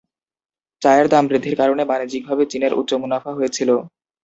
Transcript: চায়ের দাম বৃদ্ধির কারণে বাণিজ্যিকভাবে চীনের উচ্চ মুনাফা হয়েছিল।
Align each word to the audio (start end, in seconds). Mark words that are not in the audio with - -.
চায়ের 0.81 1.07
দাম 1.09 1.23
বৃদ্ধির 1.29 1.55
কারণে 1.61 1.83
বাণিজ্যিকভাবে 1.85 2.43
চীনের 2.51 2.73
উচ্চ 2.79 2.91
মুনাফা 3.01 3.31
হয়েছিল। 3.37 3.69